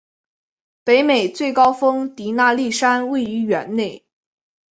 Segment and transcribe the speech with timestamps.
[0.83, 4.03] 北美最高峰迪纳利山位于园内。